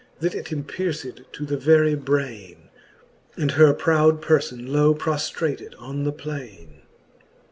[0.19, 2.69] That it empierced to the very braine,
[3.37, 6.81] And her proud perlbn low proftrated on the plaine.